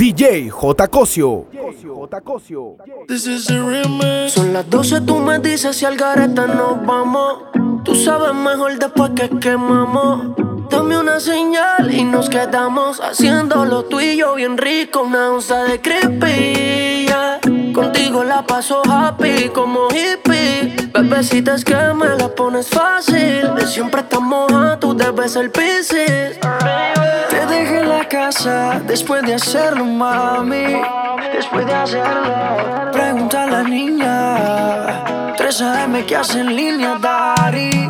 DJ 0.00 0.48
J. 0.48 0.88
Cosio. 0.88 1.46
Son 4.28 4.52
las 4.54 4.70
12, 4.70 5.00
tú 5.02 5.18
me 5.18 5.38
dices 5.40 5.76
si 5.76 5.84
al 5.84 5.98
gareta 5.98 6.46
nos 6.46 6.86
vamos. 6.86 7.42
Tú 7.84 7.94
sabes 7.94 8.32
mejor 8.32 8.78
después 8.78 9.10
que 9.10 9.28
quemamos. 9.38 10.34
Dame 10.70 10.98
una 10.98 11.20
señal 11.20 11.92
y 11.92 12.02
nos 12.04 12.30
quedamos 12.30 12.98
haciendo 13.00 13.66
lo 13.66 13.84
tuyo 13.84 14.36
bien 14.36 14.56
rico. 14.56 15.02
Una 15.02 15.32
onza 15.32 15.64
de 15.64 15.82
creepy. 15.82 17.04
Contigo 17.74 18.24
la 18.24 18.46
paso 18.46 18.80
happy 18.88 19.50
como 19.50 19.88
hippie. 19.90 20.79
Bebecita 20.92 21.54
es 21.54 21.64
que 21.64 21.74
me 21.94 22.08
la 22.16 22.28
pones 22.28 22.68
fácil. 22.68 23.54
De 23.54 23.66
siempre 23.66 24.00
estás 24.00 24.20
moja, 24.20 24.72
ah, 24.72 24.78
tú 24.80 24.94
debes 24.94 25.36
el 25.36 25.50
piscis. 25.50 26.38
Te 27.30 27.46
dejé 27.46 27.80
en 27.80 27.88
la 27.88 28.08
casa 28.08 28.80
después 28.86 29.22
de 29.22 29.34
hacerlo, 29.34 29.84
mami. 29.84 30.82
Después 31.32 31.66
de 31.66 31.74
hacerlo, 31.74 32.90
pregunta 32.92 33.44
a 33.44 33.46
la 33.46 33.62
niña. 33.62 35.34
3 35.36 35.62
AM 35.62 36.06
que 36.06 36.16
hace 36.16 36.40
en 36.40 36.56
línea, 36.56 36.98
Dari. 37.00 37.86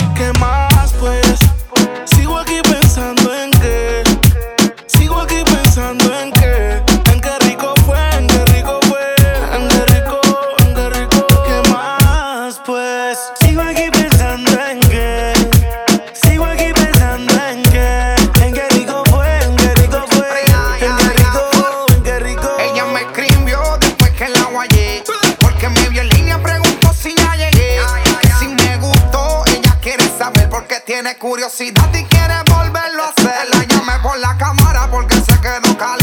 Curiosidad 31.19 31.93
y 31.93 32.05
quiere 32.05 32.35
volverlo 32.47 33.03
a 33.03 33.09
hacer. 33.09 33.49
La 33.53 33.65
llamé 33.65 33.99
por 34.03 34.19
la 34.19 34.37
cámara 34.39 34.89
porque 34.91 35.17
se 35.17 35.41
quedó 35.41 35.77
calada. 35.77 36.00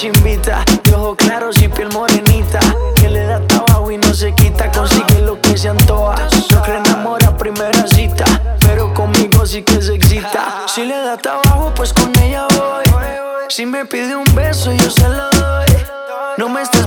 chimbita, 0.00 0.64
de 0.84 0.94
ojos 0.94 1.16
claros 1.18 1.60
y 1.60 1.68
piel 1.68 1.90
morenita, 1.92 2.58
que 2.94 3.10
le 3.10 3.22
da 3.26 3.46
trabajo 3.46 3.90
y 3.90 3.98
no 3.98 4.14
se 4.14 4.34
quita, 4.34 4.72
consigue 4.72 5.20
lo 5.20 5.38
que 5.42 5.58
se 5.58 5.68
antoja. 5.68 6.14
No 6.52 6.62
cree 6.62 6.78
enamora 6.78 7.36
primera 7.36 7.86
cita, 7.86 8.24
pero 8.60 8.94
conmigo 8.94 9.44
sí 9.44 9.62
que 9.62 9.82
se 9.82 9.94
excita. 9.96 10.62
Si 10.66 10.84
le 10.84 10.96
da 10.96 11.18
trabajo, 11.18 11.70
pues 11.76 11.92
con 11.92 12.18
ella 12.18 12.46
voy. 12.56 12.84
Si 13.50 13.66
me 13.66 13.84
pide 13.84 14.16
un 14.16 14.24
beso, 14.34 14.72
yo 14.72 14.90
se 14.90 15.06
lo 15.06 15.28
doy. 15.32 15.66
No 16.38 16.48
me 16.48 16.62
está 16.62 16.79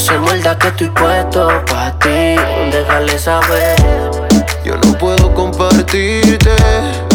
se 0.00 0.18
muerda 0.18 0.56
que 0.58 0.68
estoy 0.68 0.88
puesto 0.88 1.48
para 1.66 1.98
ti. 1.98 2.36
Déjale 2.72 3.18
saber. 3.18 3.76
Yo 4.64 4.76
no 4.84 4.96
puedo 4.96 5.32
compartirte. 5.34 6.50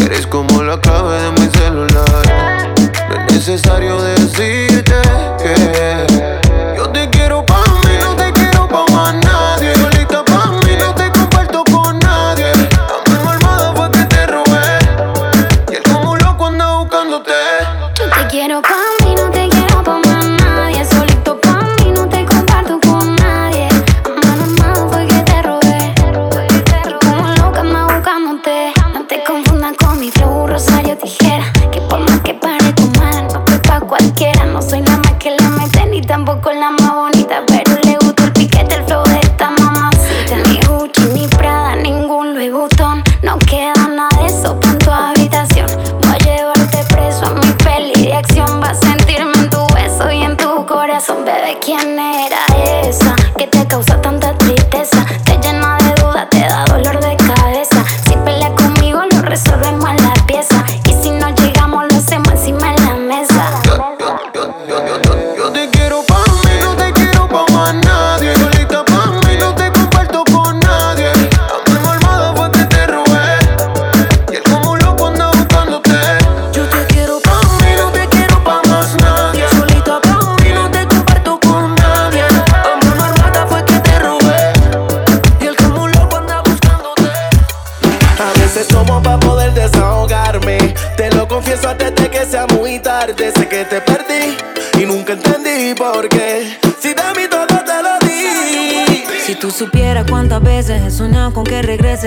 Eres 0.04 0.26
como 0.26 0.62
la 0.62 0.80
clave 0.80 1.20
de 1.20 1.30
mi 1.32 1.50
celular. 1.58 2.74
No 3.08 3.16
es 3.26 3.32
necesario 3.32 4.00
decirte 4.00 4.94
que. 5.38 5.95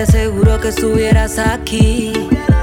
Seguro 0.06 0.60
que 0.60 0.68
estuvieras 0.68 1.38
aquí. 1.38 2.12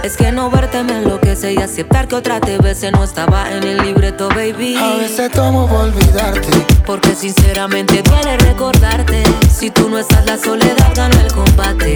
Es 0.04 0.16
que 0.16 0.32
no 0.32 0.50
verte 0.50 0.84
me 0.84 0.98
enloquece 0.98 1.54
y 1.54 1.58
aceptar 1.58 2.08
que 2.08 2.16
otra 2.16 2.40
te 2.40 2.58
bese 2.58 2.92
no 2.92 3.04
estaba 3.04 3.52
en 3.52 3.64
el 3.64 3.78
libreto, 3.78 4.30
baby. 4.30 4.76
A 4.78 4.96
veces 4.98 5.32
tomo 5.32 5.68
por 5.68 5.82
olvidarte. 5.82 6.50
Porque 6.86 7.14
sinceramente 7.16 8.02
duele 8.02 8.38
recordarte. 8.38 9.24
Si 9.54 9.70
tú 9.70 9.90
no 9.90 10.00
estás, 10.00 10.26
la 10.26 10.38
soledad 10.38 10.92
gana 10.96 11.22
el 11.22 11.32
combate. 11.32 11.96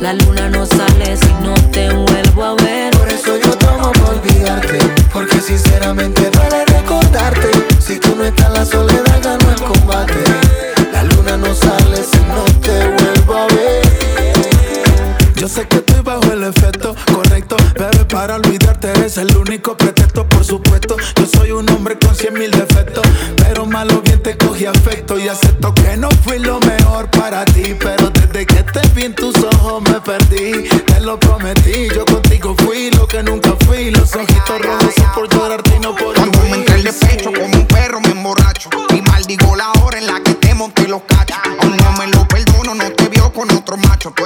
La 0.00 0.12
luna 0.14 0.48
no 0.48 0.66
sale 0.66 1.16
si 1.16 1.32
no 1.42 1.54
te 1.70 1.90
vuelvo 1.90 2.44
a 2.44 2.54
ver. 2.54 2.96
Por 2.96 3.08
eso 3.08 3.36
yo 3.36 3.50
tomo 3.58 3.92
por 3.92 4.14
olvidarte. 4.14 4.78
Porque 5.12 5.40
sinceramente 5.40 6.30
duele 6.30 6.64
recordarte. 6.66 7.48
Si 7.78 7.98
tú 7.98 8.14
no 8.16 8.24
estás, 8.24 8.50
la 8.50 8.64
soledad 8.64 9.22
gana 9.22 9.52
el 9.52 9.62
combate. 9.62 10.24
La 10.92 11.02
luna 11.02 11.36
no 11.36 11.54
sale 11.54 11.63
Yo 15.44 15.48
sé 15.50 15.68
que 15.68 15.76
estoy 15.76 16.00
bajo 16.00 16.32
el 16.32 16.42
efecto 16.42 16.96
correcto, 17.12 17.56
bebé, 17.74 18.06
para 18.06 18.36
olvidarte 18.36 18.88
eres 18.88 19.18
el 19.18 19.36
único 19.36 19.76
pretexto, 19.76 20.26
por 20.26 20.42
supuesto. 20.42 20.96
Yo 21.16 21.26
soy 21.26 21.50
un 21.50 21.68
hombre 21.68 21.98
con 21.98 22.14
cien 22.14 22.32
mil 22.32 22.50
defectos, 22.50 23.04
pero 23.36 23.66
malo 23.66 24.00
bien 24.00 24.22
te 24.22 24.38
cogí 24.38 24.64
afecto 24.64 25.18
y 25.18 25.28
acepto 25.28 25.74
que 25.74 25.98
no 25.98 26.08
fui 26.22 26.38
lo 26.38 26.60
mejor 26.60 27.10
para 27.10 27.44
ti. 27.44 27.76
Pero 27.78 28.08
desde 28.08 28.46
que 28.46 28.62
te 28.62 28.88
vi 28.94 29.02
en 29.02 29.14
tus 29.14 29.36
ojos 29.36 29.82
me 29.82 30.00
perdí, 30.00 30.66
te 30.66 31.00
lo 31.00 31.20
prometí. 31.20 31.88
Yo 31.94 32.06
contigo 32.06 32.56
fui 32.64 32.90
lo 32.92 33.06
que 33.06 33.22
nunca 33.22 33.54
fui. 33.66 33.90
Los 33.90 34.16
ojitos 34.16 34.62
rojos 34.62 34.94
son 34.96 35.12
por 35.14 35.28
llorarte 35.28 35.76
y 35.76 35.80
no 35.80 35.94
por 35.94 36.14
Cuando 36.14 36.40
me 36.40 36.56
entré 36.56 36.76
el 36.76 36.94
pecho 36.94 37.30
como 37.30 37.54
un 37.54 37.66
perro 37.66 38.00
me 38.00 38.12
emborracho 38.12 38.70
Y 38.96 39.02
maldigo 39.02 39.54
la 39.56 39.72
hora 39.82 39.98
en 39.98 40.06
la 40.06 40.22
que 40.22 40.32
te 40.36 40.54
monté 40.54 40.88
los 40.88 41.02
cachos 41.02 41.36
Aún 41.60 41.76
no 41.76 41.92
me 41.98 42.06
lo 42.06 42.26
perdono, 42.26 42.74
no 42.74 42.90
te 42.92 43.08
vio 43.08 43.30
con 43.30 43.50
otro 43.50 43.76
macho 43.76 44.10
Tú 44.16 44.24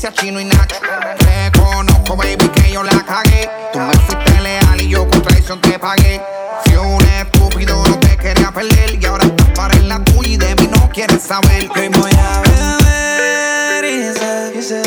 decía 0.00 0.12
Chino 0.14 0.40
y 0.40 0.46
Nacho 0.46 0.76
Reconozco 1.18 2.16
baby 2.16 2.48
que 2.48 2.72
yo 2.72 2.82
la 2.82 3.04
cagué. 3.04 3.50
Tú 3.72 3.78
me 3.80 3.92
fuiste 3.92 4.40
leal 4.40 4.80
y 4.80 4.88
yo 4.88 5.06
con 5.06 5.22
traición 5.22 5.60
te 5.60 5.78
pagué. 5.78 6.22
Fui 6.64 6.76
un 6.76 7.02
estúpido, 7.04 7.82
no 7.86 7.98
te 7.98 8.16
quería 8.16 8.50
perder 8.50 8.98
Y 9.00 9.04
ahora 9.04 9.26
estás 9.26 9.50
para 9.50 9.74
en 9.74 9.88
la 9.88 10.02
tuya 10.02 10.30
y 10.30 10.36
de 10.38 10.54
mí 10.56 10.70
no 10.72 10.88
quieres 10.90 11.22
saber. 11.22 11.68
Hoy 11.76 11.88
voy 11.88 12.10
a 12.12 12.42
beber 12.42 13.84
y 13.84 14.62
sé 14.62 14.82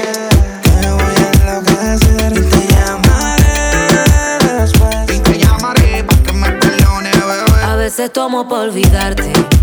que 0.63 0.89
voy 0.89 1.16
a 1.16 1.31
enloquecer 1.31 2.33
y 2.33 2.50
te 2.50 2.74
llamaré 2.74 4.62
después. 4.62 5.16
Y 5.16 5.19
te 5.19 5.38
llamaré 5.38 6.04
para 6.04 6.24
que 6.24 6.33
me 6.33 6.51
perdone 6.54 7.12
bebé. 7.12 7.63
A 7.63 7.75
veces 7.75 8.12
tomo 8.12 8.48
por 8.48 8.62
olvidarte, 8.62 9.31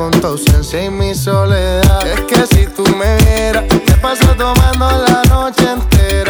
con 0.00 0.10
tu 0.12 0.28
ausencia 0.28 0.82
y 0.82 0.88
mi 0.88 1.14
soledad. 1.14 2.06
Es 2.06 2.20
que 2.22 2.46
si 2.46 2.66
tú 2.68 2.82
me 2.96 3.18
vieras, 3.18 3.64
te 3.68 3.92
paso 3.96 4.34
tomando 4.34 4.88
la 4.88 5.22
noche 5.28 5.62
entera. 5.70 6.29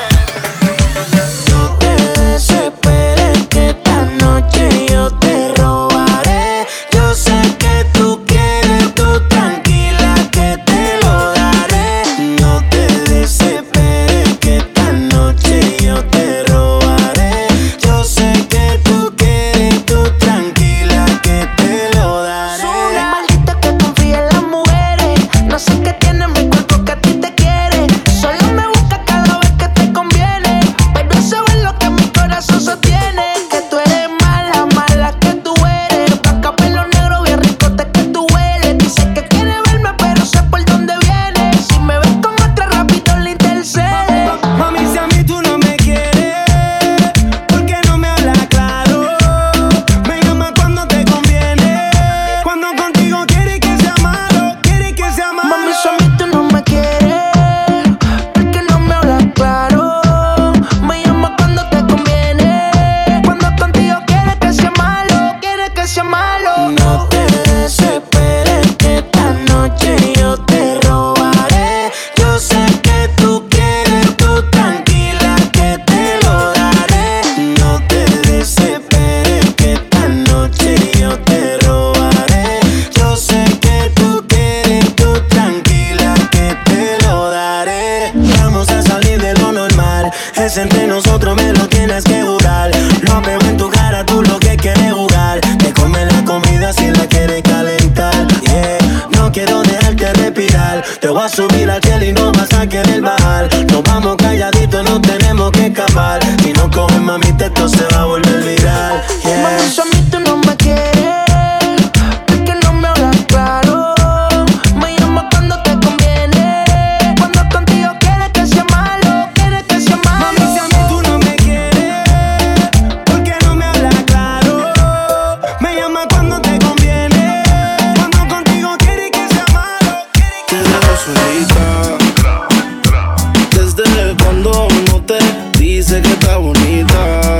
Desde 133.55 134.15
cuando 134.23 134.67
uno 134.67 135.01
te 135.05 135.17
dice 135.57 136.01
que 136.01 136.09
está 136.09 136.37
bonita. 136.37 137.37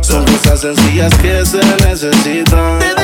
Son 0.00 0.24
cosas 0.24 0.60
sencillas 0.60 1.12
que 1.14 1.44
se 1.44 1.58
necesitan. 1.86 3.03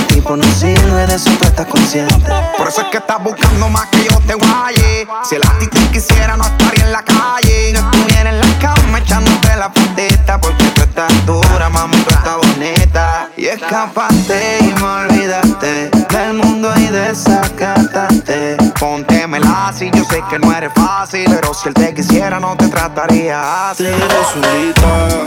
tipo 0.21 0.37
no 0.37 0.43
sirve, 0.55 1.07
de 1.07 1.15
eso 1.15 1.29
tú 1.39 1.45
estás 1.45 1.65
consciente. 1.65 2.15
Por 2.57 2.67
eso 2.67 2.81
es 2.81 2.87
que 2.87 2.97
estás 2.97 3.21
buscando 3.23 3.69
más 3.69 3.87
que 3.87 4.03
yo 4.03 4.19
te 4.27 4.35
guaye. 4.35 5.07
Si 5.23 5.35
el 5.35 5.41
ti 5.41 5.79
quisiera, 5.91 6.37
no 6.37 6.43
estaría 6.43 6.85
en 6.85 6.91
la 6.91 7.03
calle. 7.03 7.73
No 7.73 7.79
estuviera 7.79 8.29
en 8.29 8.39
la 8.39 8.59
cama 8.59 8.99
echándote 8.99 9.55
la 9.55 9.71
patita. 9.71 10.39
Porque 10.39 10.63
tú 10.75 10.81
estás 10.81 11.25
dura, 11.25 11.69
mami, 11.69 11.97
tú 11.97 12.09
estás 12.09 12.37
bonita. 12.37 13.29
Y 13.37 13.45
escapaste 13.45 14.59
y 14.61 14.73
me 14.79 14.83
olvidaste 14.83 15.89
del 15.89 16.33
mundo 16.33 16.71
y 16.77 16.87
desacataste. 16.87 18.57
Póntemela 18.79 19.69
así, 19.69 19.89
yo 19.93 20.03
sé 20.05 20.21
que 20.29 20.39
no 20.39 20.55
eres 20.55 20.71
fácil. 20.75 21.25
Pero 21.25 21.53
si 21.53 21.69
él 21.69 21.73
te 21.73 21.93
quisiera, 21.93 22.39
no 22.39 22.55
te 22.55 22.67
trataría 22.67 23.71
así. 23.71 23.85
Te 23.85 23.91
solita. 24.33 25.23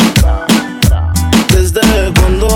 Desde 1.49 2.13
cuando 2.21 2.54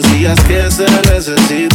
sencillas 0.00 0.40
que 0.44 0.70
se 0.70 0.84
necesitan. 0.84 1.71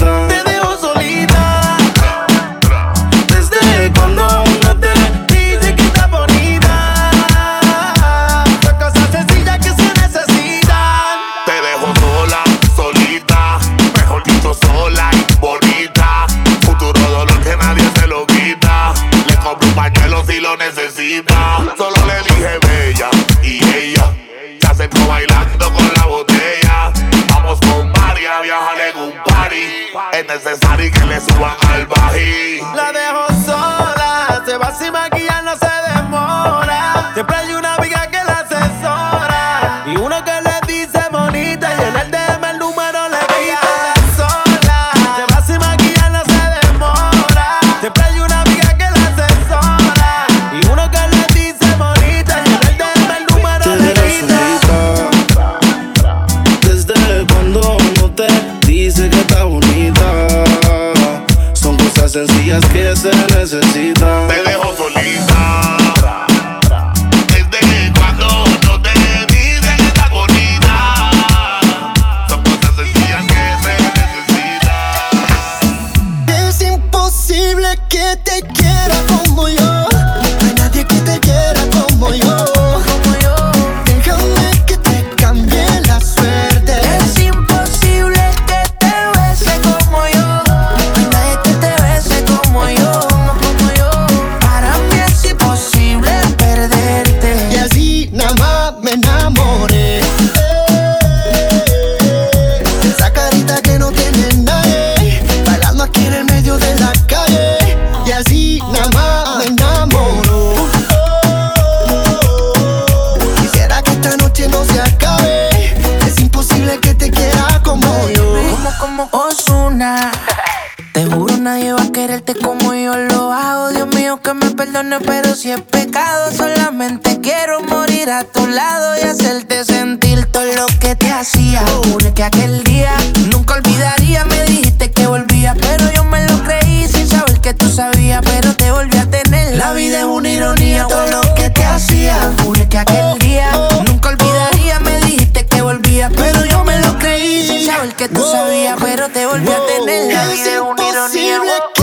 en 149.77 149.89
el 149.89 150.17
aire. 150.17 151.76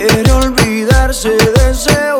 quiere 0.00 0.32
olvidarse 0.32 1.28
de 1.28 2.19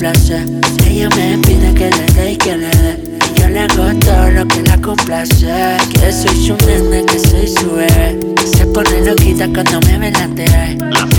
Ella 0.00 1.08
me 1.16 1.38
pide 1.38 1.74
que 1.74 1.90
le 1.90 2.06
dé 2.14 2.32
y 2.32 2.36
que 2.36 2.56
le 2.56 2.68
dé. 2.68 3.18
Yo 3.36 3.48
le 3.48 3.60
hago 3.60 3.98
todo 3.98 4.30
lo 4.30 4.46
que 4.46 4.62
la 4.62 4.80
complace. 4.80 5.76
Que 5.92 6.12
soy 6.12 6.46
su 6.46 6.56
nena, 6.66 7.04
que 7.04 7.18
soy 7.18 7.48
su 7.48 7.72
bebé. 7.72 8.16
Se 8.44 8.64
pone 8.66 9.04
loquita 9.04 9.48
cuando 9.48 9.80
me 9.80 9.98
ve 9.98 10.12
la 10.12 10.24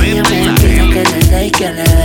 Ella 0.01 0.23
me 0.23 0.53
pide 0.59 0.89
que 0.93 1.03
le 1.03 1.27
dé 1.29 1.47
y 1.47 1.51
que 1.51 1.73
le 1.73 1.83
dé. 1.83 1.98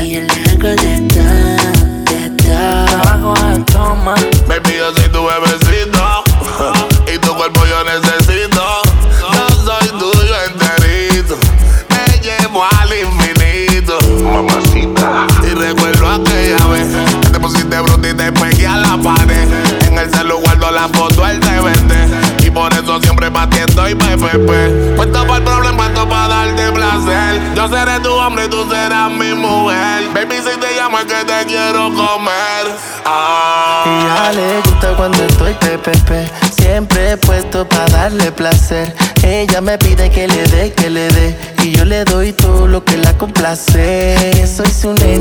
Ella 39.22 39.62
me 39.62 39.78
pide 39.78 40.10
que 40.10 40.28
le 40.28 40.42
dé, 40.48 40.72
que 40.72 40.90
le 40.90 41.08
dé. 41.08 41.34
Y 41.62 41.74
yo 41.74 41.86
le 41.86 42.04
doy 42.04 42.32
todo 42.32 42.66
lo 42.66 42.84
que 42.84 42.98
la 42.98 43.16
complace. 43.16 44.46
Soy 44.46 44.70
su 44.70 44.92
nena 44.92 45.13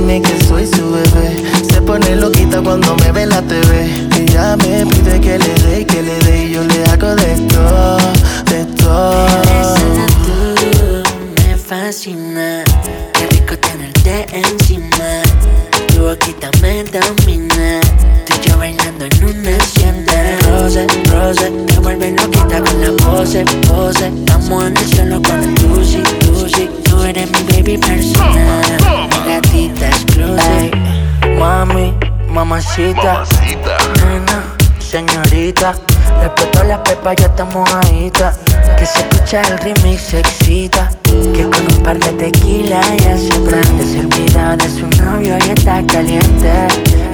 mamacita. 32.43 33.13
Mamacita. 33.13 33.77
Nena, 34.06 34.43
señorita. 34.79 35.75
Respeto 36.21 36.63
las 36.65 36.79
pepas, 36.79 37.15
ya 37.15 37.27
estamos 37.27 37.56
mojadita. 37.56 38.34
Que 38.77 38.86
se 38.86 38.99
escucha 38.99 39.41
el 39.41 39.58
ritmo 39.60 39.88
y 39.88 39.97
se 39.97 40.19
excita. 40.19 40.89
Que 41.03 41.43
con 41.43 41.62
un 41.62 41.84
par 41.84 41.97
de 41.99 42.12
tequila 42.12 42.82
ya 42.97 43.17
se 43.17 43.34
prende. 43.39 43.86
Se 43.86 43.99
olvida 43.99 44.58
de 44.58 44.69
su 44.69 44.88
novio 45.01 45.38
y 45.45 45.49
está 45.51 45.82
caliente. 45.86 46.51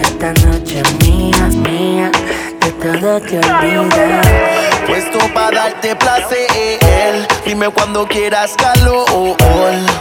Esta 0.01 0.33
noche 0.45 0.81
es 0.81 1.07
mía, 1.07 1.49
mía. 1.69 2.11
Que 2.59 2.71
todo 2.71 3.21
te 3.21 3.37
olvida. 3.37 4.58
Puesto 4.89 5.19
para 5.35 5.69
darte 5.69 5.95
placer. 5.95 7.27
Dime 7.45 7.69
cuando 7.69 8.07
quieras 8.07 8.55
calor. 8.57 9.05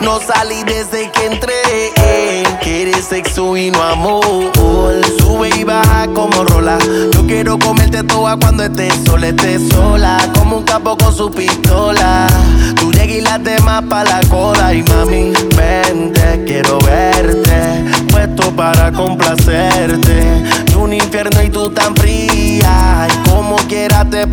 No 0.01 0.19
salí 0.19 0.63
desde 0.65 1.11
que 1.11 1.27
entré. 1.27 1.93
Quieres 2.63 3.05
sexo 3.05 3.55
y 3.57 3.71
no 3.71 3.83
amor. 3.83 4.51
Sube 5.19 5.51
y 5.57 5.65
baja 5.65 6.07
como 6.15 6.43
rola. 6.45 6.79
Yo 7.13 7.27
quiero 7.27 7.59
comerte 7.59 8.03
toda 8.03 8.39
cuando 8.39 8.65
estés 8.65 8.95
sola, 9.05 9.29
estés 9.29 9.69
sola. 9.69 10.17
Como 10.35 10.57
un 10.57 10.65
capo 10.65 10.97
con 10.97 11.15
su 11.15 11.31
pistola. 11.31 12.27
Tú 12.77 12.91
llegas 12.91 13.09
y 13.09 13.21
las 13.21 13.45
demás 13.45 13.83
pa' 13.91 14.05
la 14.05 14.21
cola. 14.31 14.73
Y 14.73 14.83
mami, 14.85 15.33
vente, 15.55 16.45
quiero 16.47 16.79
verte. 16.79 17.85
Puesto 18.11 18.51
para 18.57 18.91
complacerte. 18.91 20.43
De 20.65 20.77
un 20.77 20.95
infierno 20.95 21.43
y 21.43 21.51
tú 21.51 21.71
tan 21.71 21.95
fría. 21.95 23.07
Y 23.09 23.29
como 23.29 23.57
quiera 23.69 24.05
te 24.05 24.27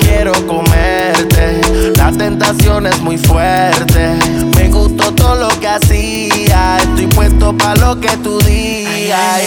Quiero 0.00 0.32
comerte. 0.46 1.60
La 1.96 2.10
tentación 2.12 2.86
es 2.86 3.00
muy 3.00 3.18
fuerte. 3.18 4.16
Me 4.56 4.68
gustó 4.68 5.12
todo 5.12 5.34
lo 5.36 5.48
que 5.60 5.68
hacía. 5.68 6.78
Estoy 6.78 7.06
puesto 7.08 7.56
pa' 7.56 7.74
lo 7.76 8.00
que 8.00 8.16
tú 8.18 8.38
digas. 8.40 9.40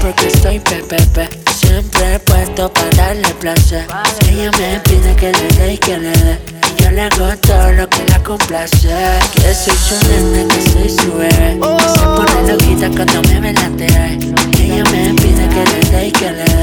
porque 0.00 0.28
estoy 0.28 0.60
pepepe. 0.60 1.28
Siempre 1.54 2.18
puesto 2.20 2.72
para 2.72 2.90
darle 2.96 3.28
placer. 3.40 3.86
Ella 4.28 4.50
me 4.58 4.80
pide 4.80 5.14
que 5.16 5.32
le 5.32 5.48
dé 5.58 5.74
y 5.74 5.78
que 5.78 5.98
le 5.98 6.10
dé. 6.10 6.38
Y 6.78 6.82
yo 6.82 6.90
le 6.90 7.02
hago 7.02 7.36
todo 7.38 7.72
lo 7.72 7.88
que 7.88 8.04
la 8.08 8.22
complace. 8.22 8.88
Que 9.34 9.54
soy 9.54 9.76
su 9.76 9.94
nena, 10.08 10.54
que 10.54 10.70
soy 10.70 10.88
su 10.88 11.12
bebé. 11.12 11.58
Se 11.94 12.00
pone 12.00 12.52
loquita 12.52 12.88
cuando 12.90 13.22
me 13.28 13.40
ve 13.40 13.52
la 13.52 13.68
TV. 13.76 14.18
Ella 14.60 14.84
me 14.90 15.14
pide 15.14 15.48
que 15.48 15.64
le 15.64 15.90
dé 15.90 16.06
y 16.08 16.12
que 16.12 16.30
le 16.30 16.44
dé. 16.44 16.55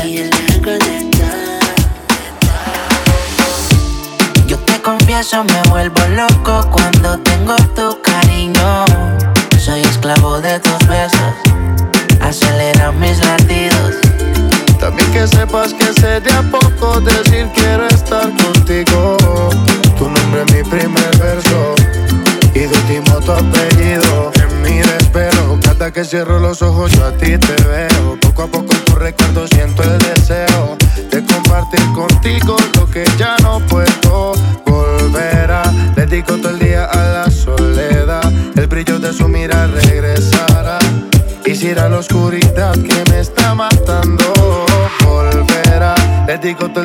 Confieso, 5.23 5.43
me 5.43 5.69
vuelvo 5.69 6.01
loco 6.15 6.69
cuando 6.71 7.17
tengo 7.19 7.55
tu 7.75 8.01
cariño. 8.01 8.85
Soy 9.57 9.81
esclavo 9.81 10.41
de 10.41 10.59
tus 10.59 10.87
besos, 10.87 11.33
acelera 12.21 12.91
mis 12.91 13.17
latidos. 13.19 13.95
También 14.79 15.09
que 15.11 15.27
sepas 15.27 15.73
que 15.73 15.93
sé 15.93 16.19
de 16.19 16.33
a 16.33 16.41
poco 16.51 16.99
decir 17.01 17.47
quiero 17.55 17.87
estar 17.87 18.29
contigo. 18.43 19.17
Tu 19.97 20.09
nombre 20.09 20.43
es 20.45 20.53
mi 20.53 20.63
primer 20.69 21.17
verso 21.17 21.75
y 22.53 22.59
de 22.59 22.67
último 22.67 23.19
tu 23.21 23.31
apellido. 23.31 24.31
En 24.35 24.61
mi 24.61 24.79
desespero, 24.79 25.59
cada 25.63 25.91
que 25.91 26.03
cierro 26.03 26.39
los 26.39 26.61
ojos 26.61 26.91
yo 26.91 27.05
a 27.05 27.11
ti 27.11 27.37
te 27.37 27.63
veo. 27.63 27.92
Dedico 46.53 46.69
todo 46.69 46.82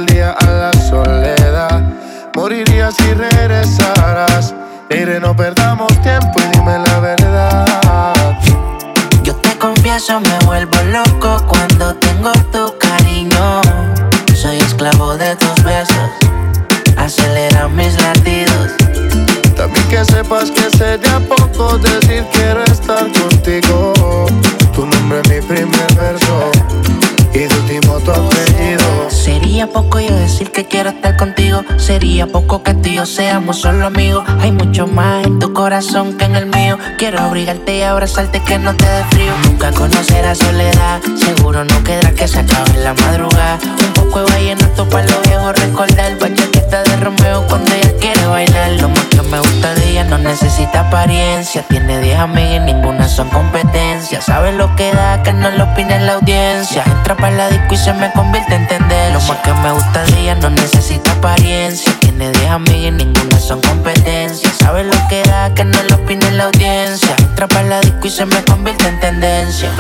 Decir 30.07 30.53
que 30.53 30.65
quiero 30.65 30.91
estar 30.91 31.17
contigo. 31.17 31.65
Sería 31.77 32.29
poco 32.29 32.63
que 32.63 32.73
tú 32.73 32.89
y 32.89 32.95
yo 32.95 33.07
seamos 33.07 33.61
solo 33.61 33.85
amigos. 33.85 34.25
Hay 34.41 34.53
mucho 34.53 34.87
más 34.87 35.27
en 35.27 35.41
tu 35.41 35.53
corazón 35.53 36.17
que 36.17 36.25
en 36.25 36.37
el 36.37 36.47
mío. 36.47 36.79
Quiero 36.99 37.19
abrigarte 37.19 37.79
y 37.79 37.83
abrazarte 37.83 38.41
que 38.41 38.61
no 38.61 38.75
te 38.77 38.87
dé 38.87 39.05
frío. 39.11 39.33
Nunca 39.45 39.73
conocerás 39.73 40.39
soledad. 40.39 41.01
Seguro 41.17 41.65
no 41.65 41.83
quedará 41.83 42.13
que 42.13 42.29
se 42.29 42.39
acabe 42.39 42.71
en 42.75 42.85
la 42.85 42.95
madrugada. 42.95 43.59
Un 43.65 43.93
poco 43.93 44.21
de 44.21 44.33
vallenato 44.33 44.89
para 44.89 45.07
los 45.07 45.23
viejos 45.23 45.59
recordar. 45.59 46.17
Bachatita 46.19 46.85
de 46.85 46.97
Romeo 46.99 47.45
cuando 47.49 47.75
ella 47.75 47.93
quiere 47.99 48.27
bailar. 48.27 48.71
Lo 48.81 48.89
más 48.91 49.05
que 49.07 49.23
me 49.23 49.41
gusta 49.41 49.75
no 50.05 50.19
necesita 50.19 50.81
apariencia. 50.81 51.63
Tiene 51.69 52.01
10 52.01 52.19
amigas 52.19 52.57
y 52.57 52.61
ninguna 52.73 53.09
son 53.09 53.29
competencia. 53.31 54.21
Sabe 54.21 54.53
lo 54.53 54.75
que 54.77 54.93
da, 54.93 55.23
que 55.23 55.33
no 55.33 55.51
lo 55.51 55.65
opine 55.65 55.99
la 56.01 56.15
audiencia. 56.15 56.85
Entra 56.87 57.17
para 57.17 57.35
la 57.35 57.49
disco 57.49 57.75
y 57.75 57.77
se 57.77 57.93
me 57.93 58.11
convierte 58.13 58.55
en 58.55 58.67
tendencia. 58.67 59.11
Lo 59.13 59.21
más 59.21 59.39
que 59.39 59.53
me 59.53 59.73
gusta 59.73 60.05
de 60.05 60.21
ella 60.21 60.35
no 60.37 60.51
necesita 60.51 61.13
apariencia. 61.13 61.93
Tiene 62.01 62.31
10 62.31 62.51
amigas 62.51 62.89
y 62.89 62.91
ninguna 62.91 63.39
son 63.39 63.61
competencia. 63.61 64.51
Sabe 64.59 64.85
lo 64.85 64.97
que 65.09 65.23
da, 65.23 65.53
que 65.55 65.65
no 65.65 65.83
lo 65.83 65.97
opine 65.97 66.31
la 66.33 66.45
audiencia. 66.45 67.15
Entra 67.19 67.49
para 67.49 67.63
la 67.63 67.81
disco 67.81 68.07
y 68.07 68.11
se 68.11 68.27
me 68.27 68.43
convierte 68.45 68.89
en 68.89 69.01
tendencia. 69.01 69.71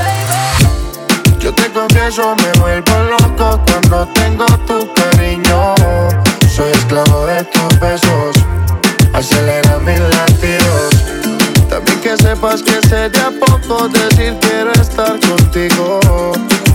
Yo 1.41 1.55
te 1.55 1.71
confieso, 1.71 2.35
me 2.37 2.61
vuelvo 2.61 2.93
loco 3.11 3.61
cuando 3.65 4.07
tengo 4.09 4.47
tu 4.67 4.93
cariño. 4.93 5.75
Soy 6.51 6.73
esclavo 6.73 7.27
de 7.27 7.45
tus 7.45 7.79
besos, 7.79 8.37
acelera 9.19 9.79
mis 9.81 9.99
latidos. 9.99 10.95
También 11.69 12.01
que 12.01 12.17
sepas 12.17 12.63
que 12.63 12.81
sé 12.89 13.09
de 13.11 13.19
a 13.19 13.31
poco 13.31 13.89
decir 13.89 14.37
quiero 14.41 14.73
estar 14.73 15.19
contigo. 15.21 16.01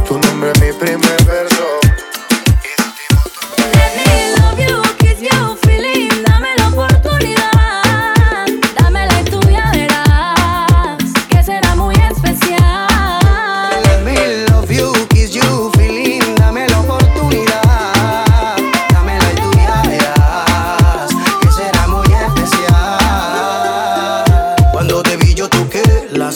Tu 0.07 0.19
nombre 0.19 0.51
es 0.51 0.61
mi 0.61 0.73
primer 0.73 1.23
verso. 1.23 1.52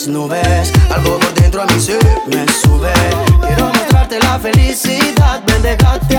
Algo 0.10 1.20
por 1.20 1.34
dentro 1.34 1.62
a 1.62 1.66
mí 1.66 1.82
se 1.82 2.00
me 2.28 2.46
sube. 2.48 2.94
Quiero 3.46 3.66
mostrarte 3.66 4.20
la 4.20 4.40
felicidad. 4.40 5.44
Ven, 5.46 5.62
déjate 5.62 6.18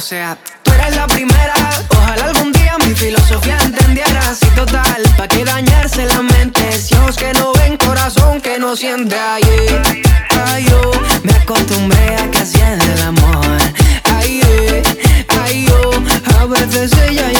Sea, 0.00 0.36
tú 0.62 0.72
eres 0.72 0.96
la 0.96 1.06
primera. 1.06 1.52
Ojalá 1.90 2.24
algún 2.24 2.50
día 2.52 2.74
mi 2.86 2.94
filosofía 2.94 3.58
entendieras. 3.62 4.38
Y 4.42 4.46
total, 4.56 5.02
¿pa' 5.16 5.28
qué 5.28 5.44
dañarse 5.44 6.06
la 6.06 6.22
mente? 6.22 6.72
Si 6.72 6.94
ojos 6.94 7.16
que 7.16 7.32
no 7.34 7.52
ven, 7.52 7.76
corazón 7.76 8.40
que 8.40 8.58
no 8.58 8.74
siente. 8.74 9.14
Ay, 9.14 9.42
ay, 10.30 10.64
yo 10.64 10.90
me 11.22 11.32
acostumbré 11.32 12.16
a 12.16 12.30
que 12.30 12.38
hacían 12.38 12.80
el 12.80 13.02
amor. 13.02 13.58
Ay, 14.04 14.40
ay, 15.28 15.66
yo 15.66 15.90
a 16.40 16.46
veces 16.46 16.92
ella 17.06 17.30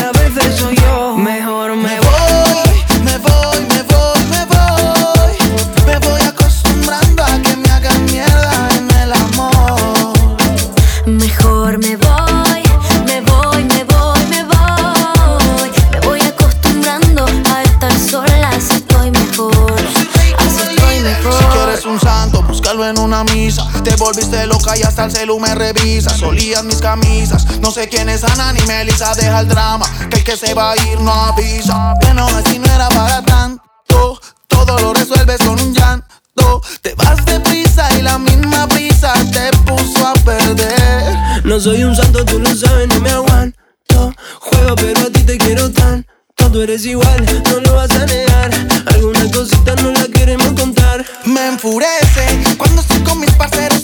volviste 24.11 24.45
loca 24.47 24.77
y 24.77 24.83
hasta 24.83 25.05
el 25.05 25.13
celu 25.13 25.39
me 25.39 25.55
revisa. 25.55 26.11
Solías 26.11 26.65
mis 26.65 26.81
camisas, 26.81 27.47
no 27.61 27.71
sé 27.71 27.89
quién 27.89 28.09
es 28.09 28.25
Ana 28.25 28.53
ni 28.53 28.61
Melissa. 28.63 29.15
Deja 29.15 29.41
el 29.41 29.49
drama, 29.49 29.87
que 30.11 30.19
el 30.19 30.25
que 30.25 30.37
se 30.37 30.53
va 30.53 30.73
a 30.73 30.77
ir 30.77 31.01
no 31.01 31.13
avisa. 31.13 31.95
Bueno, 32.03 32.27
así 32.27 32.59
no 32.59 32.67
era 32.67 32.89
para 32.89 33.23
tanto. 33.23 34.21
Todo 34.49 34.79
lo 34.81 34.93
resuelves 34.95 35.39
con 35.39 35.61
un 35.61 35.73
llanto. 35.73 36.61
Te 36.83 36.95
vas 36.95 37.25
de 37.25 37.39
prisa 37.41 37.89
y 37.99 38.03
la 38.03 38.19
misma 38.19 38.67
prisa 38.67 39.13
te 39.33 39.57
puso 39.59 40.07
a 40.07 40.13
perder. 40.15 41.45
No 41.45 41.61
soy 41.61 41.85
un 41.85 41.95
santo, 41.95 42.25
tú 42.25 42.41
lo 42.41 42.53
sabes, 42.55 42.89
no 42.89 42.99
me 43.01 43.11
aguanto. 43.11 44.13
Juego, 44.41 44.75
pero 44.75 45.01
a 45.03 45.11
ti 45.11 45.23
te 45.23 45.39
quiero 45.39 45.71
tan. 45.71 46.05
Tú 46.53 46.63
eres 46.63 46.85
igual, 46.85 47.43
no 47.49 47.61
lo 47.61 47.77
vas 47.77 47.93
a 47.93 48.07
negar. 48.07 48.51
Algunas 48.93 49.31
cositas 49.31 49.81
no 49.85 49.93
las 49.93 50.09
queremos 50.09 50.49
contar. 50.49 51.07
Me 51.25 51.47
enfurece 51.47 52.57
cuando 52.59 52.83
estoy 52.83 52.99
con 53.05 53.21
mis 53.21 53.31
parceros 53.35 53.80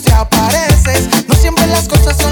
no 1.27 1.35
siempre 1.35 1.67
las 1.67 1.87
cosas 1.89 2.15
son 2.21 2.26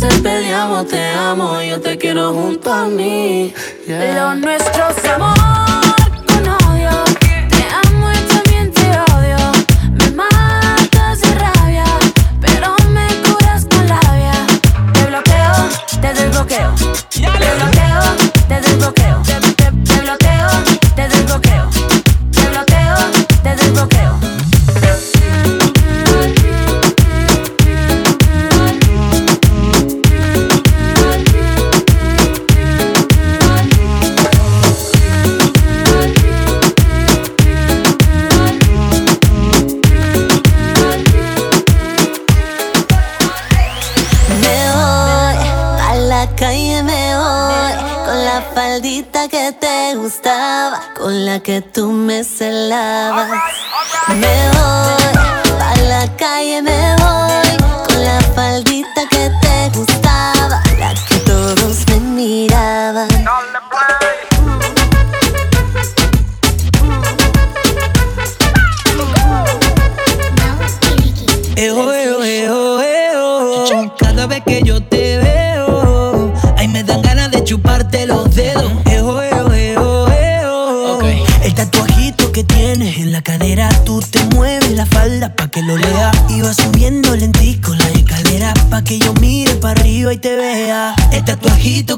veces 0.00 0.52
amo, 0.52 0.84
te 0.84 1.08
amo, 1.14 1.62
yo 1.62 1.80
te 1.80 1.96
quiero 1.96 2.32
junto 2.32 2.72
a 2.72 2.86
mí. 2.86 3.52
Yeah. 3.86 4.14
Lo 4.14 4.34
nuestro 4.34 4.88
es 4.90 5.04
amor. 5.08 6.05
Con 51.62 51.95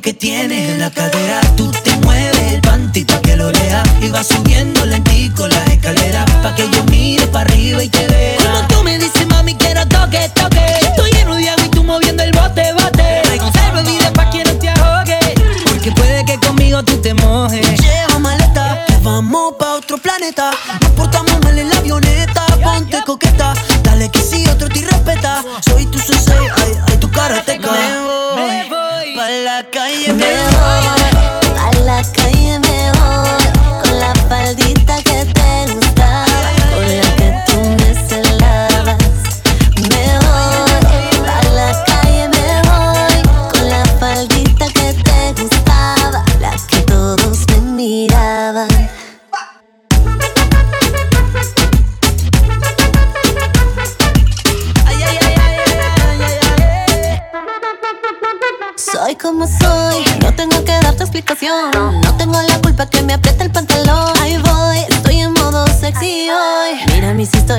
que 0.08 0.14
tienes 0.14 0.70
en 0.70 0.78
la 0.80 0.90
cadera, 0.90 1.38
tú 1.54 1.70
te 1.84 1.94
mueves 1.98 2.54
el 2.54 2.62
panty 2.62 3.04
pa' 3.04 3.20
que 3.20 3.36
lo 3.36 3.52
lea. 3.52 3.82
Y 4.00 4.08
vas 4.08 4.26
subiendo 4.28 4.57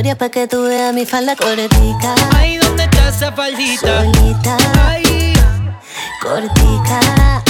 historias 0.09 0.17
para 0.17 0.31
que 0.31 0.47
tú 0.47 0.63
veas 0.63 0.93
mi 0.93 1.05
falda 1.05 1.35
cortica. 1.35 2.15
Ay, 2.35 2.57
¿dónde 2.57 2.83
está 2.83 3.09
esa 3.09 3.31
faldita? 3.31 4.03
Solita, 4.03 4.57
Ay, 4.87 5.33
cortica. 6.21 7.43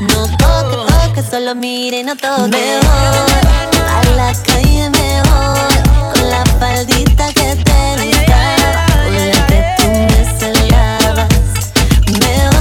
No 0.00 0.26
toque, 0.36 0.76
toque, 0.92 1.22
solo 1.22 1.54
mire, 1.54 2.04
no 2.04 2.14
toque. 2.16 2.48
Me 2.48 2.78
voy 2.80 3.32
a 3.88 4.04
la 4.16 4.32
calle, 4.46 4.90
me 4.90 5.22
voy 5.22 6.12
con 6.12 6.30
la 6.30 6.44
faldita 6.58 7.26
que 7.32 7.56
te 7.56 7.80
gustaba, 8.04 8.86
con 9.04 9.28
la 9.30 9.46
que 9.46 9.60
tú 9.78 9.88
me 10.10 10.20
celabas. 10.38 11.28
Me 12.20 12.59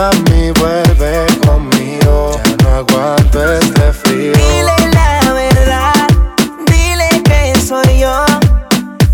mami 0.00 0.50
vuelve 0.52 1.26
conmigo, 1.46 2.40
ya 2.42 2.56
no 2.62 2.76
aguanto 2.76 3.52
este 3.52 3.92
frío. 3.92 4.32
Dile 4.32 4.76
la 4.94 5.32
verdad, 5.34 6.08
dile 6.66 7.22
que 7.22 7.60
soy 7.60 7.98
yo, 7.98 8.24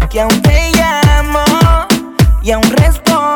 que 0.09 0.20
aún 0.20 0.43
te 0.43 0.70
llamo 0.76 1.45
y 2.41 2.53
aún 2.53 2.70
respondes 2.70 3.36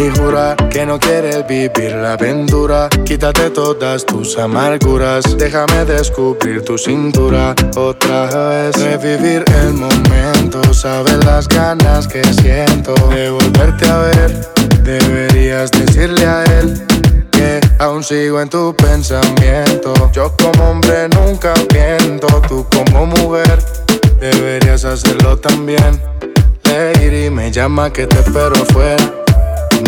y 0.00 0.10
jura 0.18 0.56
que 0.70 0.86
no 0.86 0.98
quieres 0.98 1.46
vivir 1.46 1.92
la 1.92 2.14
aventura. 2.14 2.88
Quítate 3.04 3.50
todas 3.50 4.06
tus 4.06 4.38
amarguras. 4.38 5.36
Déjame 5.36 5.84
descubrir 5.84 6.64
tu 6.64 6.78
cintura 6.78 7.54
otra 7.76 8.26
vez. 8.48 8.76
Revivir 8.76 9.44
el 9.62 9.74
momento. 9.74 10.62
Sabes 10.72 11.22
las 11.24 11.46
ganas 11.48 12.08
que 12.08 12.22
siento 12.24 12.94
de 13.10 13.30
volverte 13.30 13.86
a 13.88 13.98
ver. 13.98 14.48
Deberías 14.82 15.70
decirle 15.70 16.26
a 16.26 16.44
él 16.44 16.80
que 17.30 17.60
aún 17.78 18.02
sigo 18.02 18.40
en 18.40 18.48
tu 18.48 18.74
pensamiento. 18.74 19.92
Yo 20.12 20.34
como 20.36 20.70
hombre 20.70 21.08
nunca 21.08 21.52
miento. 21.74 22.26
Tú 22.48 22.66
como 22.74 23.06
mujer 23.06 23.62
deberías 24.18 24.84
hacerlo 24.84 25.36
también. 25.36 26.00
Lady 26.64 27.28
me 27.28 27.50
llama 27.50 27.92
que 27.92 28.06
te 28.06 28.20
espero 28.20 28.54
afuera. 28.54 29.20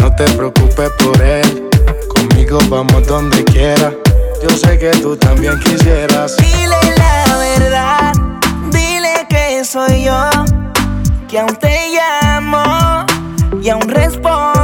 No 0.01 0.15
te 0.15 0.25
preocupes 0.37 0.91
por 1.03 1.21
él. 1.21 1.69
Conmigo 2.09 2.59
vamos 2.69 3.07
donde 3.07 3.45
quiera. 3.45 3.93
Yo 4.43 4.51
sé 4.51 4.79
que 4.79 4.91
tú 4.91 5.17
también 5.17 5.59
quisieras. 5.61 6.37
Dile 6.39 6.97
la 6.97 7.37
verdad, 7.37 8.13
dile 8.71 9.27
que 9.29 9.65
soy 9.65 10.05
yo, 10.05 10.31
que 11.29 11.39
aún 11.39 11.57
te 11.57 11.91
llamo 11.91 13.07
y 13.63 13.69
aún 13.69 13.89
respondes 13.89 14.62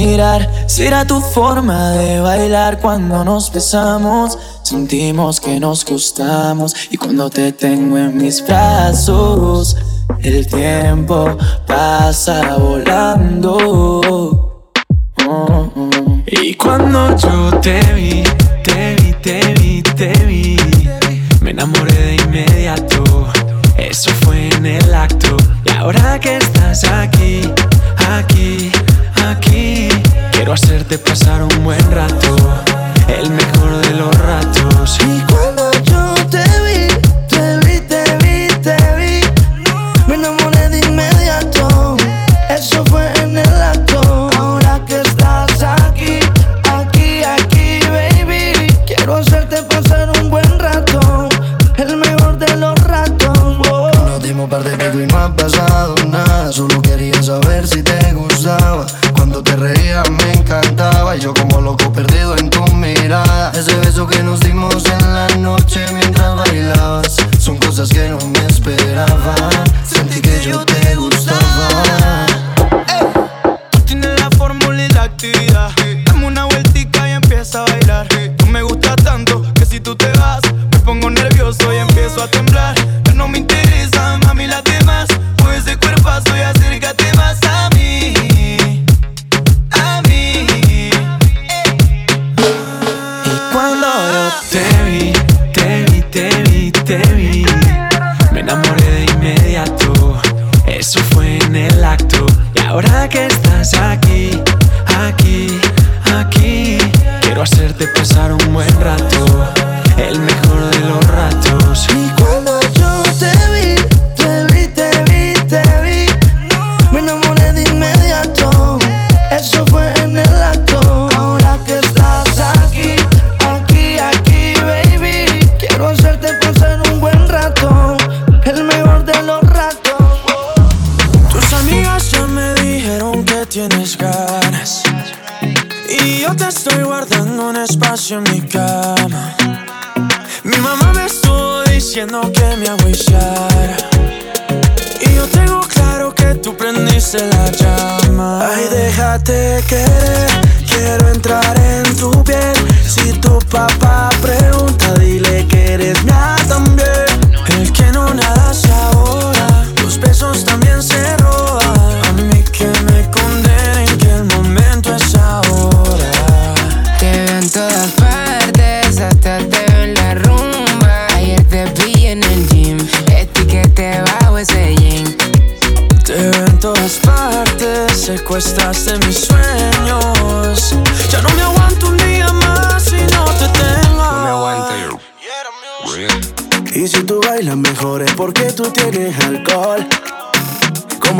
mirar, 0.00 0.48
será 0.66 1.04
tu 1.04 1.20
forma 1.20 1.90
de 1.92 2.20
bailar 2.20 2.80
cuando 2.80 3.24
nos 3.24 3.52
besamos. 3.52 4.38
Sentimos 4.62 5.40
que 5.40 5.60
nos 5.60 5.84
gustamos 5.84 6.74
y 6.90 6.96
cuando 6.96 7.28
te 7.28 7.52
tengo 7.52 7.98
en 7.98 8.16
mis 8.16 8.44
brazos, 8.46 9.76
el 10.22 10.46
tiempo 10.46 11.36
pasa 11.66 12.56
volando. 12.56 14.00
Y 16.26 16.54
cuando 16.54 17.16
yo 17.16 17.50
te 17.60 17.80
vi, 17.94 18.22
te 18.62 18.96
vi, 18.96 19.12
te 19.22 19.54
vi, 19.54 19.82
te 19.82 20.12
vi, 20.24 20.56
me 21.40 21.50
enamoré 21.50 21.92
de 21.92 22.16
inmediato. 22.16 23.04
Eso 23.76 24.10
fue 24.22 24.48
en 24.48 24.66
el 24.66 24.94
acto. 24.94 25.36
Y 25.64 25.70
ahora 25.70 26.18
que 26.20 26.36
estás 26.36 26.84
aquí, 26.84 27.42
aquí, 28.18 28.70
quiero 30.50 30.54
hacerte 30.54 30.98
pasar 30.98 31.42
un 31.42 31.64
buen 31.64 31.90
rato. 31.92 32.36
El 33.06 33.30
mejor 33.30 33.76
de 33.86 33.94
los 33.94 34.18
ratos. 34.18 34.98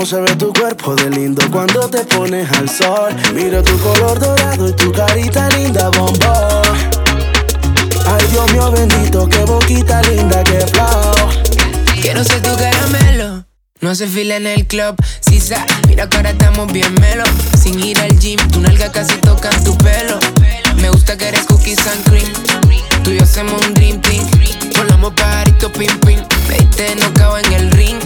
Cómo 0.01 0.09
se 0.09 0.21
ve 0.23 0.35
tu 0.35 0.51
cuerpo 0.55 0.95
de 0.95 1.11
lindo 1.11 1.43
cuando 1.51 1.87
te 1.91 1.99
pones 2.05 2.51
al 2.53 2.71
sol. 2.71 3.15
Mira 3.35 3.63
tu 3.63 3.79
color 3.81 4.19
dorado 4.19 4.67
y 4.67 4.73
tu 4.73 4.91
carita 4.93 5.47
linda, 5.51 5.91
bombón. 5.91 6.63
Ay, 8.07 8.27
Dios 8.31 8.51
mío 8.51 8.73
bendito, 8.73 9.29
qué 9.29 9.45
boquita 9.45 10.01
linda, 10.05 10.43
qué 10.45 10.67
flow. 10.69 11.13
Quiero 12.01 12.25
ser 12.25 12.41
tu 12.41 12.57
caramelo. 12.57 13.45
No 13.83 13.91
hace 13.91 14.07
fila 14.07 14.37
en 14.37 14.47
el 14.47 14.67
club, 14.67 14.97
sa 15.21 15.67
Mira 15.87 16.09
que 16.09 16.17
ahora 16.17 16.31
estamos 16.31 16.73
bien 16.73 16.95
melo. 16.95 17.25
Sin 17.63 17.79
ir 17.79 17.99
al 17.99 18.19
gym, 18.19 18.39
tu 18.53 18.61
nalga 18.63 18.91
casi 18.91 19.19
toca 19.19 19.51
tu 19.65 19.77
pelo. 19.77 20.19
Me 20.77 20.89
gusta 20.89 21.19
que 21.19 21.29
eres 21.29 21.45
cookies 21.45 21.87
and 21.87 22.05
cream. 22.09 22.33
Tú 23.05 23.11
y 23.11 23.19
yo 23.19 23.25
hacemos 23.25 23.61
un 23.67 23.75
dream 23.75 24.01
team. 24.01 24.27
Volamos 24.79 25.13
pajarito 25.13 25.71
pim 25.71 25.95
pim. 26.01 26.21
Veinte 26.49 26.97
no 26.97 27.13
cago 27.13 27.37
en 27.37 27.53
el 27.53 27.71
ring. 27.73 27.99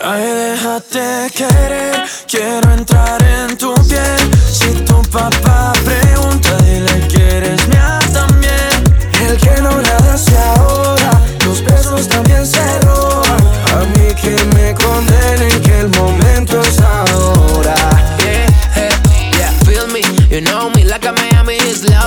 Ay, 0.00 0.22
déjate 0.22 1.28
querer, 1.34 2.04
quiero 2.28 2.72
entrar 2.72 3.20
en 3.20 3.56
tu 3.56 3.74
piel. 3.88 4.30
Si 4.48 4.70
tu 4.84 5.02
papá 5.10 5.72
pregunta, 5.84 6.56
dile 6.58 7.08
que 7.08 7.36
eres 7.38 7.66
mía 7.68 7.98
también. 8.12 8.84
El 9.26 9.36
que 9.38 9.60
no 9.60 9.82
nada 9.82 10.16
se 10.16 10.38
ahoga, 10.38 10.67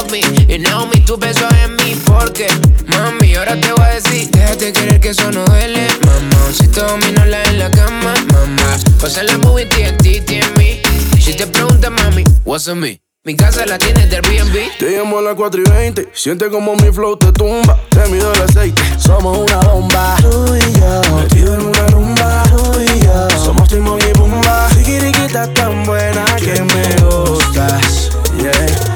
Just 0.01 0.11
love 0.11 0.11
me. 0.11 0.21
You 0.47 0.59
know 0.59 0.85
me, 0.87 0.99
tu 1.01 1.17
beso 1.17 1.47
en 1.63 1.75
mí, 1.75 1.95
porque 2.05 2.47
mami, 2.87 3.35
ahora 3.35 3.59
te 3.59 3.71
voy 3.71 3.85
a 3.85 3.93
decir, 3.95 4.29
déjate 4.31 4.73
querer 4.73 4.99
que 4.99 5.09
eso 5.09 5.31
no 5.31 5.43
duele, 5.45 5.87
mamá. 6.05 6.51
Si 6.51 6.67
todo 6.67 6.97
la 7.27 7.43
en 7.43 7.59
la 7.59 7.69
cama, 7.69 8.13
mamá. 8.31 8.77
Pasa 8.99 9.23
la 9.23 9.37
movie, 9.37 9.65
TNT, 9.65 10.31
en 10.31 10.53
mí. 10.57 10.81
Si 11.19 11.33
te 11.35 11.45
preguntas, 11.47 11.91
mami, 11.91 12.23
what's 12.45 12.67
on 12.67 12.79
me? 12.79 13.01
Mi 13.23 13.35
casa 13.35 13.65
la 13.67 13.77
tienes 13.77 14.09
de 14.09 14.15
Airbnb. 14.15 14.77
Te 14.79 14.97
llamo 14.97 15.19
a 15.19 15.21
las 15.21 15.35
4 15.35 15.61
y 15.61 15.69
20. 15.69 16.09
Siente 16.13 16.49
como 16.49 16.75
mi 16.75 16.91
flow 16.91 17.17
te 17.17 17.31
tumba. 17.31 17.79
Te 17.89 18.09
mido 18.09 18.33
el 18.33 18.41
aceite. 18.41 18.81
Somos 18.97 19.37
una 19.37 19.59
bomba. 19.59 20.15
Tú 20.21 20.55
y 20.55 20.79
yo. 20.79 21.15
Metido 21.15 21.53
en 21.53 21.61
una 21.61 21.87
rumba. 21.87 22.43
Tú 22.49 22.81
y 22.81 23.03
yo. 23.03 23.29
Somos 23.45 23.69
Timon 23.69 23.99
y 23.99 24.13
Pumba. 24.13 24.67
Sigiriquita 24.73 25.53
tan 25.53 25.83
buena 25.85 26.25
que 26.37 26.63
me 26.63 26.95
gustas. 27.05 28.09
Yeah. 28.41 28.90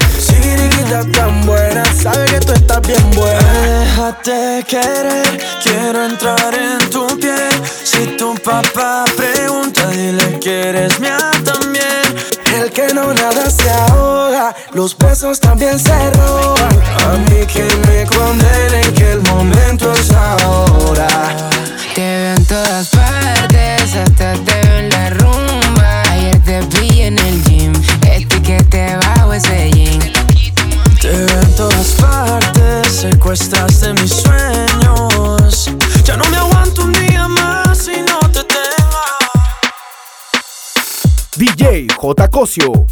Sigiriquita 0.86 1.04
tan 1.12 1.46
buena. 1.46 1.84
Sabe 1.94 2.26
que 2.26 2.40
tú 2.40 2.52
estás 2.52 2.80
bien 2.82 3.10
buena. 3.12 3.40
Déjate 3.80 4.64
querer, 4.68 5.44
quiero 5.62 6.04
entrar 6.04 6.54
en 6.54 6.90
tu 6.90 7.06
piel. 7.18 7.62
Si 7.84 8.06
tu 8.16 8.34
papá 8.36 9.04
pregunta, 9.16 9.86
dile 9.88 10.38
que 10.40 10.68
eres 10.68 10.98
mía 11.00 11.30
también. 11.44 11.84
El 12.54 12.70
que 12.70 12.92
no 12.94 13.12
nada 13.12 13.50
se 13.50 13.68
ahoga, 13.70 14.54
los 14.72 14.96
besos 14.96 15.40
también 15.40 15.78
se 15.78 16.10
roban. 16.12 16.82
A 17.04 17.16
mí 17.30 17.46
que 17.46 17.64
me 17.88 18.06
condenen 18.06 18.92
que 18.94 19.12
el 19.12 19.22
momento 19.22 19.92
es 19.92 20.10
ahora. 20.12 21.08
Te 21.94 22.00
veo 22.00 22.34
en 22.36 22.44
todas 22.46 22.88
partes, 22.88 23.96
hasta 23.96 24.34
te 24.34 24.60
veo 24.60 24.78
en 24.78 24.88
la 24.90 25.10
rumba. 25.10 26.02
Ayer 26.10 26.38
te 26.44 26.60
vi 26.78 27.02
en 27.02 27.18
el 27.18 27.42
gym, 27.44 27.72
etiquete 28.02 28.96
bajo 28.96 29.32
ese 29.32 29.70
jean. 29.70 30.15
Veo 31.16 31.40
en 31.40 31.54
todas 31.54 31.92
partes, 31.92 32.92
secuestraste 32.92 33.94
mis 33.94 34.12
sueños. 34.12 35.70
Ya 36.04 36.14
no 36.14 36.26
me 36.26 36.36
aguanto 36.36 36.82
un 36.82 36.92
día 36.92 37.26
más 37.26 37.78
si 37.78 38.02
no 38.02 38.20
te 38.30 38.44
tengo. 38.44 39.00
DJ 41.36 41.86
J. 41.96 42.28
Cosio. 42.28 42.86